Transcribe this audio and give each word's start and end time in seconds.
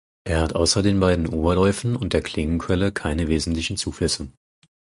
Er 0.23 0.41
hat 0.41 0.55
außer 0.55 0.81
den 0.81 0.99
beiden 0.99 1.27
Oberläufen 1.27 1.95
und 1.95 2.13
der 2.13 2.23
Klingenquelle 2.23 2.91
keine 2.91 3.27
wesentlichen 3.27 3.77
Zuflüsse. 3.77 4.29